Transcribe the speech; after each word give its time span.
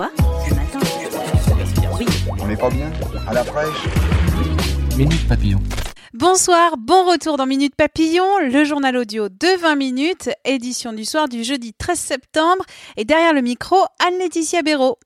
Matin 0.00 0.80
Oui. 1.98 2.06
On 2.40 2.46
n'est 2.46 2.56
pas 2.56 2.70
bien 2.70 2.90
À 3.28 3.34
la 3.34 3.44
fraîche 3.44 3.86
Minute 4.96 5.28
Papillon. 5.28 5.60
Bonsoir, 6.14 6.78
bon 6.78 7.04
retour 7.04 7.36
dans 7.36 7.44
Minute 7.44 7.74
Papillon, 7.76 8.24
le 8.50 8.64
journal 8.64 8.96
audio 8.96 9.28
de 9.28 9.60
20 9.60 9.76
minutes, 9.76 10.30
édition 10.46 10.94
du 10.94 11.04
soir 11.04 11.28
du 11.28 11.44
jeudi 11.44 11.74
13 11.74 11.98
septembre. 11.98 12.64
Et 12.96 13.04
derrière 13.04 13.34
le 13.34 13.42
micro, 13.42 13.76
Anne-Laetitia 13.98 14.62
Béraud. 14.62 14.98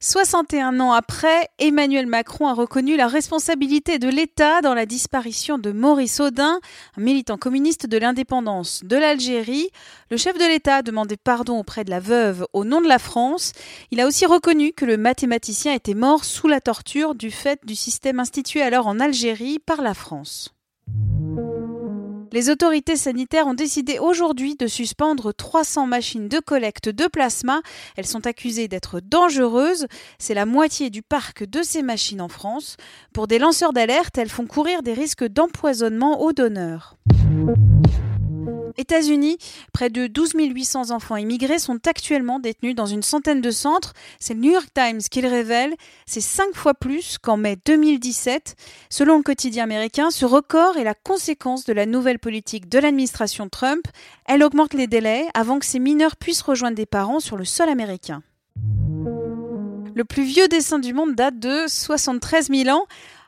61 0.00 0.78
ans 0.78 0.92
après, 0.92 1.48
Emmanuel 1.58 2.06
Macron 2.06 2.46
a 2.46 2.54
reconnu 2.54 2.96
la 2.96 3.08
responsabilité 3.08 3.98
de 3.98 4.08
l'État 4.08 4.60
dans 4.60 4.74
la 4.74 4.86
disparition 4.86 5.58
de 5.58 5.72
Maurice 5.72 6.20
Audin, 6.20 6.60
un 6.96 7.00
militant 7.00 7.36
communiste 7.36 7.86
de 7.86 7.98
l'indépendance 7.98 8.84
de 8.84 8.94
l'Algérie. 8.94 9.70
Le 10.12 10.16
chef 10.16 10.38
de 10.38 10.46
l'État 10.46 10.76
a 10.76 10.82
demandé 10.82 11.16
pardon 11.16 11.58
auprès 11.58 11.82
de 11.82 11.90
la 11.90 11.98
veuve 11.98 12.46
au 12.52 12.64
nom 12.64 12.80
de 12.80 12.86
la 12.86 13.00
France. 13.00 13.52
Il 13.90 14.00
a 14.00 14.06
aussi 14.06 14.24
reconnu 14.24 14.72
que 14.72 14.84
le 14.84 14.98
mathématicien 14.98 15.74
était 15.74 15.94
mort 15.94 16.24
sous 16.24 16.46
la 16.46 16.60
torture 16.60 17.16
du 17.16 17.32
fait 17.32 17.58
du 17.66 17.74
système 17.74 18.20
institué 18.20 18.62
alors 18.62 18.86
en 18.86 19.00
Algérie 19.00 19.58
par 19.58 19.82
la 19.82 19.94
France. 19.94 20.54
Les 22.30 22.50
autorités 22.50 22.96
sanitaires 22.96 23.46
ont 23.46 23.54
décidé 23.54 23.98
aujourd'hui 23.98 24.54
de 24.54 24.66
suspendre 24.66 25.32
300 25.32 25.86
machines 25.86 26.28
de 26.28 26.40
collecte 26.40 26.90
de 26.90 27.06
plasma. 27.06 27.62
Elles 27.96 28.06
sont 28.06 28.26
accusées 28.26 28.68
d'être 28.68 29.00
dangereuses. 29.00 29.86
C'est 30.18 30.34
la 30.34 30.44
moitié 30.44 30.90
du 30.90 31.02
parc 31.02 31.44
de 31.44 31.62
ces 31.62 31.82
machines 31.82 32.20
en 32.20 32.28
France. 32.28 32.76
Pour 33.14 33.28
des 33.28 33.38
lanceurs 33.38 33.72
d'alerte, 33.72 34.18
elles 34.18 34.28
font 34.28 34.46
courir 34.46 34.82
des 34.82 34.92
risques 34.92 35.24
d'empoisonnement 35.24 36.20
aux 36.20 36.32
donneurs. 36.32 36.96
États-Unis, 38.76 39.38
près 39.72 39.90
de 39.90 40.06
12 40.06 40.32
800 40.36 40.90
enfants 40.90 41.16
immigrés 41.16 41.58
sont 41.58 41.78
actuellement 41.86 42.38
détenus 42.38 42.74
dans 42.74 42.86
une 42.86 43.02
centaine 43.02 43.40
de 43.40 43.50
centres. 43.50 43.92
C'est 44.20 44.34
le 44.34 44.40
New 44.40 44.52
York 44.52 44.68
Times 44.74 45.00
qui 45.10 45.20
le 45.20 45.28
révèle. 45.28 45.74
C'est 46.06 46.20
cinq 46.20 46.54
fois 46.54 46.74
plus 46.74 47.18
qu'en 47.18 47.36
mai 47.36 47.56
2017. 47.64 48.56
Selon 48.90 49.18
le 49.18 49.22
quotidien 49.22 49.64
américain, 49.64 50.10
ce 50.10 50.24
record 50.24 50.76
est 50.76 50.84
la 50.84 50.94
conséquence 50.94 51.64
de 51.64 51.72
la 51.72 51.86
nouvelle 51.86 52.18
politique 52.18 52.68
de 52.68 52.78
l'administration 52.78 53.48
Trump. 53.48 53.86
Elle 54.26 54.42
augmente 54.42 54.74
les 54.74 54.86
délais 54.86 55.26
avant 55.34 55.58
que 55.58 55.66
ces 55.66 55.78
mineurs 55.78 56.16
puissent 56.16 56.42
rejoindre 56.42 56.76
des 56.76 56.86
parents 56.86 57.20
sur 57.20 57.36
le 57.36 57.44
sol 57.44 57.68
américain. 57.68 58.22
Le 59.94 60.04
plus 60.04 60.22
vieux 60.22 60.46
dessin 60.46 60.78
du 60.78 60.92
monde 60.92 61.16
date 61.16 61.40
de 61.40 61.64
73 61.66 62.50
000 62.50 62.68
ans. 62.68 62.86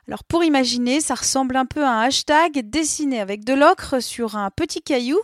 Alors 0.09 0.25
pour 0.25 0.45
imaginer, 0.45 1.01
ça 1.01 1.15
ressemble 1.15 1.57
un 1.57 1.67
peu 1.67 1.85
à 1.85 1.91
un 1.91 2.03
hashtag 2.03 2.69
dessiné 2.69 3.21
avec 3.21 3.45
de 3.45 3.55
l'ocre 3.55 4.01
sur 4.01 4.37
un 4.37 4.51
petit 4.51 4.83
caillou. 4.83 5.19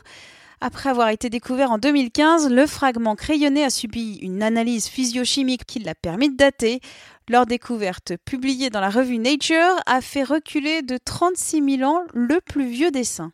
Après 0.60 0.88
avoir 0.88 1.10
été 1.10 1.28
découvert 1.28 1.70
en 1.70 1.78
2015, 1.78 2.50
le 2.50 2.66
fragment 2.66 3.14
crayonné 3.14 3.62
a 3.62 3.70
subi 3.70 4.16
une 4.22 4.42
analyse 4.42 4.88
physiochimique 4.88 5.66
qui 5.66 5.80
l'a 5.80 5.94
permis 5.94 6.30
de 6.30 6.36
dater. 6.36 6.80
Leur 7.28 7.44
découverte, 7.44 8.14
publiée 8.24 8.70
dans 8.70 8.80
la 8.80 8.88
revue 8.88 9.18
Nature, 9.18 9.74
a 9.84 10.00
fait 10.00 10.22
reculer 10.22 10.82
de 10.82 10.96
36 11.04 11.78
000 11.78 11.90
ans 11.90 12.04
le 12.14 12.40
plus 12.40 12.68
vieux 12.68 12.90
dessin. 12.90 13.32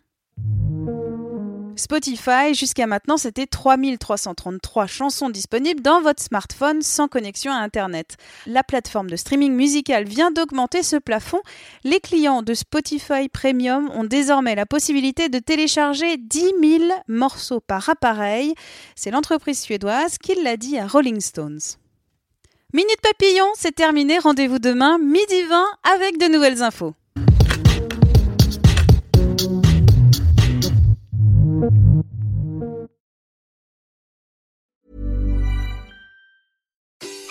Spotify, 1.77 2.55
jusqu'à 2.55 2.87
maintenant, 2.87 3.17
c'était 3.17 3.47
3333 3.47 4.87
chansons 4.87 5.31
disponibles 5.31 5.81
dans 5.81 6.01
votre 6.01 6.23
smartphone 6.23 6.83
sans 6.83 7.09
connexion 7.09 7.53
à 7.53 7.57
Internet. 7.57 8.17
La 8.47 8.63
plateforme 8.63 9.09
de 9.11 9.17
streaming 9.17 9.53
musical 9.53 10.05
vient 10.05 10.31
d'augmenter 10.31 10.83
ce 10.83 10.97
plafond. 10.97 11.41
Les 11.85 12.01
clients 12.01 12.43
de 12.43 12.55
Spotify 12.55 13.29
Premium 13.29 13.91
ont 13.95 14.05
désormais 14.05 14.55
la 14.55 14.67
possibilité 14.67 15.29
de 15.29 15.39
télécharger 15.39 16.17
10 16.17 16.53
000 16.63 16.85
morceaux 17.09 17.61
par 17.61 17.89
appareil. 17.89 18.55
C'est 18.95 19.11
l'entreprise 19.11 19.61
suédoise 19.61 20.19
qui 20.19 20.35
l'a 20.43 20.57
dit 20.57 20.79
à 20.79 20.87
Rolling 20.87 21.21
Stones. 21.21 21.61
Minute 22.73 23.01
Papillon, 23.03 23.47
c'est 23.55 23.75
terminé. 23.75 24.19
Rendez-vous 24.19 24.59
demain, 24.59 24.99
midi 24.99 25.43
20, 25.49 25.65
avec 25.95 26.19
de 26.19 26.27
nouvelles 26.27 26.63
infos. 26.63 26.95